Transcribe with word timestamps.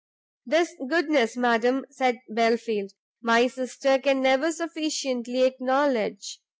"This 0.47 0.73
goodness, 0.89 1.37
madam," 1.37 1.85
said 1.91 2.21
Belfield, 2.27 2.93
"my 3.21 3.45
sister 3.45 3.99
can 3.99 4.19
never 4.19 4.51
sufficiently 4.51 5.43
acknowledge. 5.43 6.39